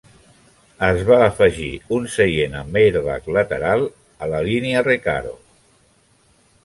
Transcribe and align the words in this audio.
Es 0.85 1.01
va 1.09 1.17
afegir 1.25 1.67
un 1.97 2.07
seient 2.13 2.57
amb 2.61 2.79
airbag 2.81 3.29
lateral 3.37 3.85
a 4.27 4.31
la 4.33 4.41
línia 4.49 4.83
Recaro. 4.89 5.37